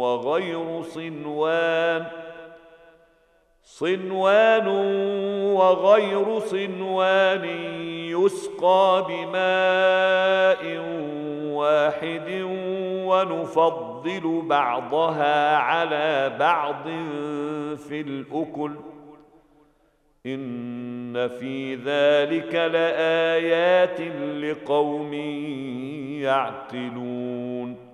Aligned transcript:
وغير 0.00 0.82
صنوان. 0.82 2.04
صنوان 3.62 4.68
وغير 5.54 6.38
صنوان 6.38 7.44
يسقى 8.08 9.06
بماء 9.08 10.78
واحد 11.54 12.28
ونفضل 13.06 14.42
بعضها 14.46 15.56
على 15.56 16.36
بعض 16.38 16.84
في 17.76 18.00
الأكل. 18.00 18.72
إن 20.26 21.28
في 21.28 21.74
ذلك 21.74 22.54
لآيات 22.54 24.00
لقوم 24.44 25.14
يعقلون. 26.22 27.93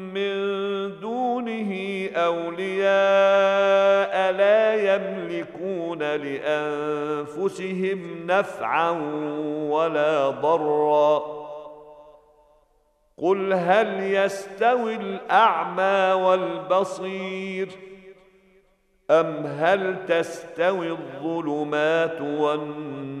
دونه 1.41 2.09
أولياء 2.15 4.31
لا 4.31 4.95
يملكون 4.95 5.99
لأنفسهم 5.99 7.99
نفعا 8.27 8.89
ولا 9.69 10.29
ضرا. 10.29 11.41
قل 13.17 13.53
هل 13.53 14.03
يستوي 14.03 14.95
الأعمى 14.95 16.23
والبصير 16.23 17.69
أم 19.11 19.45
هل 19.45 20.05
تستوي 20.07 20.91
الظلمات 20.91 22.21
والنور؟ 22.21 23.20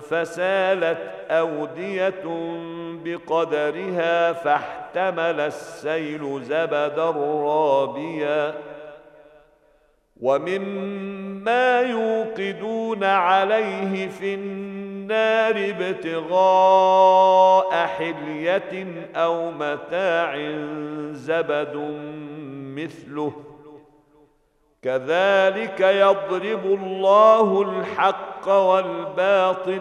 فسالت 0.00 1.30
أودية 1.30 2.24
بقدرها 3.04 4.32
فاحتمل 4.32 5.40
السيل 5.40 6.42
زبدا 6.42 7.10
رابيا. 7.44 8.54
ومما 10.20 11.80
يوقدون 11.80 13.04
عليه 13.04 14.08
في 14.08 14.34
النار 14.34 15.74
ابتغاء 15.80 17.06
حلية 17.86 18.86
أو 19.16 19.50
متاع 19.50 20.36
زبد 21.12 21.76
مثله. 22.76 23.32
كذلك 24.82 25.80
يضرب 25.80 26.66
الله 26.66 27.62
الحق 27.62 28.25
والباطل 28.48 29.80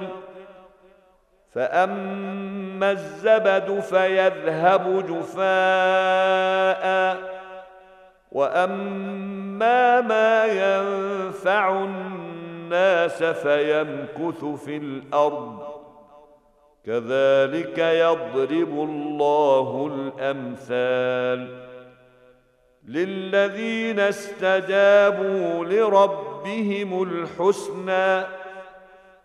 فأما 1.53 2.91
الزبد 2.91 3.79
فيذهب 3.79 5.05
جفاء 5.07 6.85
وأما 8.31 10.01
ما 10.01 10.45
ينفع 10.45 11.69
الناس 11.69 13.23
فيمكث 13.23 14.45
في 14.45 14.77
الأرض 14.77 15.75
كذلك 16.85 17.77
يضرب 17.77 18.69
الله 18.69 19.91
الأمثال 19.93 21.65
للذين 22.87 23.99
استجابوا 23.99 25.65
لربهم 25.65 27.03
الحسنى 27.03 28.44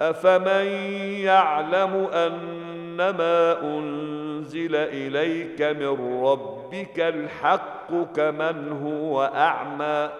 افمن 0.00 0.66
يعلم 1.24 2.08
انما 2.14 3.60
انزل 3.62 4.76
اليك 4.76 5.62
من 5.62 6.22
ربك 6.24 7.00
الحق 7.00 8.12
كمن 8.16 8.72
هو 8.84 9.22
اعمى 9.22 10.10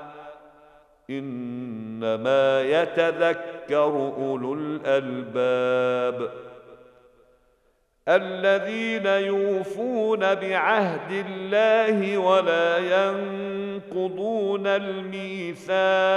انما 1.11 2.63
يتذكر 2.63 4.13
اولو 4.19 4.55
الالباب 4.55 6.31
الذين 8.09 9.07
يوفون 9.07 10.21
بعهد 10.21 11.27
الله 11.27 12.19
ولا 12.19 12.79
ينقضون 12.79 14.67
الميثاق 14.67 16.17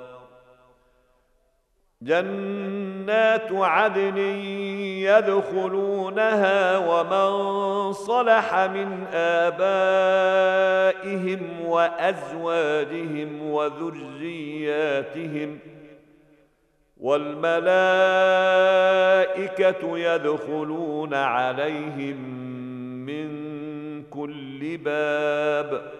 جنات 2.01 3.51
عدن 3.51 4.17
يدخلونها 5.07 6.77
ومن 6.77 7.93
صلح 7.93 8.55
من 8.59 9.07
آبائهم 9.13 10.61
وأزواجهم 11.65 13.51
وذرياتهم 13.51 14.99
والملائكة 17.01 17.61
يدخلون 19.97 21.13
عليهم 21.13 22.17
من 23.05 23.31
كل 24.03 24.77
باب 24.77 25.91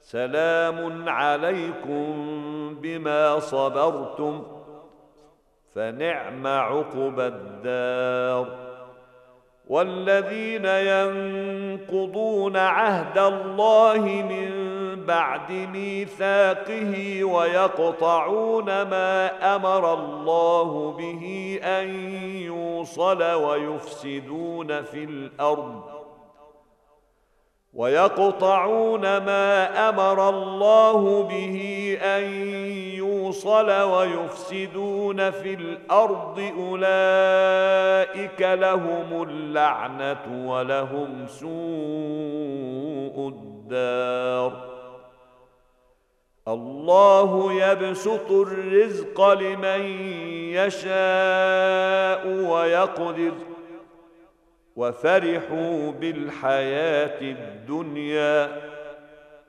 سلام 0.00 1.08
عليكم 1.08 2.14
بما 2.82 3.38
صبرتم 3.38 4.61
فنعم 5.74 6.46
عقب 6.46 7.20
الدار. 7.20 8.72
والذين 9.68 10.64
ينقضون 10.64 12.56
عهد 12.56 13.18
الله 13.18 13.98
من 14.06 14.72
بعد 15.04 15.52
ميثاقه 15.52 17.24
ويقطعون 17.24 18.64
ما 18.66 19.56
أمر 19.56 19.94
الله 19.94 20.92
به 20.92 21.58
أن 21.62 22.14
يوصل 22.24 23.22
ويفسدون 23.22 24.82
في 24.82 25.04
الأرض 25.04 25.82
ويقطعون 27.74 29.00
ما 29.00 29.88
أمر 29.88 30.28
الله 30.28 31.22
به 31.22 31.58
أن 32.02 32.22
يوصل 33.32 33.70
ويفسدون 33.70 35.30
في 35.30 35.54
الأرض 35.54 36.52
أولئك 36.58 38.40
لهم 38.40 39.28
اللعنة 39.28 40.50
ولهم 40.50 41.26
سوء 41.26 43.28
الدار. 43.28 44.72
الله 46.48 47.52
يبسط 47.52 48.30
الرزق 48.30 49.32
لمن 49.32 49.82
يشاء 50.52 52.26
ويقدر. 52.26 53.32
وفرحوا 54.76 55.92
بالحياة 55.92 57.20
الدنيا. 57.20 58.72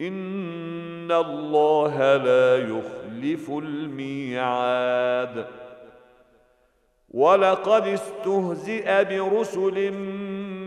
ان 0.00 1.12
الله 1.12 2.16
لا 2.16 2.56
يخلف 2.56 3.50
الميعاد. 3.50 5.46
ولقد 7.10 7.86
استهزئ 7.86 9.04
برسل 9.04 9.92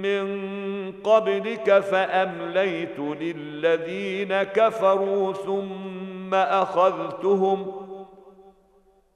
من 0.04 0.44
قبلك 0.92 1.80
فامليت 1.80 3.00
للذين 3.00 4.44
كفروا 4.44 5.34
ثم 5.34 6.34
اخذتهم 6.34 7.72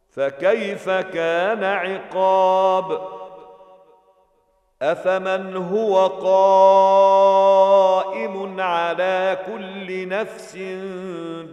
فكيف 0.09 0.89
كان 0.89 1.63
عقاب؟ 1.63 3.17
افمن 4.81 5.55
هو 5.55 6.07
قائم 7.97 8.59
على 8.59 9.37
كل 9.45 10.07
نفس 10.07 10.55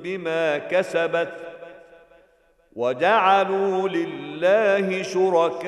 بما 0.03 0.59
كسبت 0.59 1.35
وجعلوا 2.77 3.89
لله 3.89 5.03
شركاء. 5.03 5.65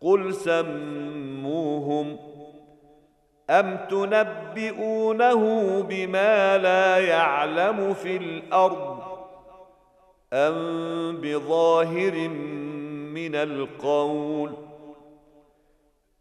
قل 0.00 0.34
سموهم 0.34 2.18
أم 3.50 3.76
تنبئونه 3.90 5.42
بما 5.82 6.58
لا 6.58 6.98
يعلم 6.98 7.94
في 7.94 8.16
الأرض 8.16 8.98
أم 10.32 11.16
بظاهر 11.20 12.28
من 13.14 13.34
القول 13.34 14.61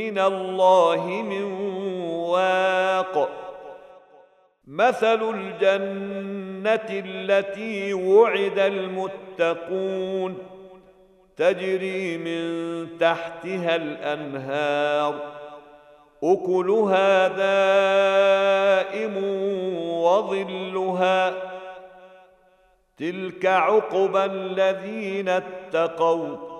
من 0.00 0.18
الله 0.18 1.06
من 1.06 1.42
واق. 2.12 3.30
مثل 4.66 5.34
الجنة 5.34 6.88
التي 6.90 7.94
وعد 7.94 8.58
المتقون 8.58 10.38
تجري 11.36 12.18
من 12.18 12.98
تحتها 12.98 13.76
الأنهار. 13.76 15.14
أكلها 16.24 17.28
دائم 17.28 19.16
وظلها. 20.02 21.34
تلك 22.98 23.46
عقبى 23.46 24.24
الذين 24.24 25.28
اتقوا. 25.28 26.59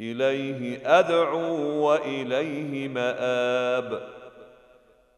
إليه 0.00 0.80
أدعو 0.98 1.56
وإليه 1.86 2.88
مآب. 2.88 4.02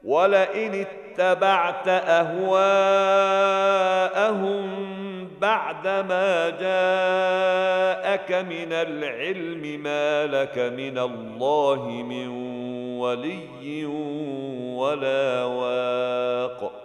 ولئن 0.04 0.86
اتبعت 1.20 1.88
أهواءهم 1.88 2.56
بعدما 5.42 6.50
جاءك 6.50 8.32
من 8.32 8.74
العلم 8.74 9.84
ما 9.84 10.26
لك 10.26 10.58
من 10.58 10.98
الله 10.98 11.86
من 11.90 12.28
ولي 13.00 13.86
ولا 14.76 15.44
واق. 15.44 16.85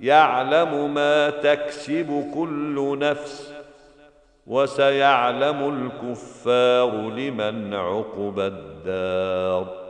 يعلم 0.00 0.94
ما 0.94 1.30
تكسب 1.30 2.30
كل 2.34 2.98
نفس 2.98 3.52
وسيعلم 4.46 5.90
الكفار 6.02 6.90
لمن 7.10 7.74
عقب 7.74 8.40
الدار 8.40 9.80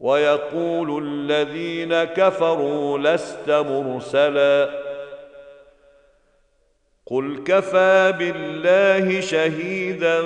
ويقول 0.00 1.02
الذين 1.04 2.04
كفروا 2.04 2.98
لست 2.98 3.50
مرسلا 3.50 4.70
قل 7.06 7.42
كفى 7.46 8.14
بالله 8.18 9.20
شهيدا 9.20 10.22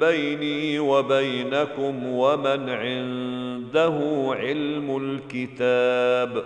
بيني 0.00 0.78
وبينكم 0.78 2.06
ومن 2.06 2.70
عنده 2.70 3.98
علم 4.38 4.96
الكتاب 4.96 6.44